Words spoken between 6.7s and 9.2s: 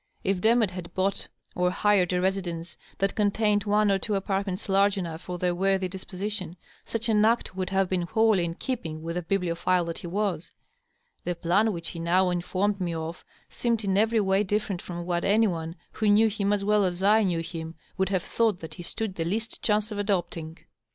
such an act would hav^ been wholly in keeping with